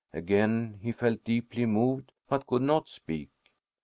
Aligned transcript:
Again 0.15 0.79
he 0.81 0.93
felt 0.93 1.23
deeply 1.23 1.67
moved 1.67 2.11
but 2.27 2.47
could 2.47 2.63
not 2.63 2.89
speak. 2.89 3.29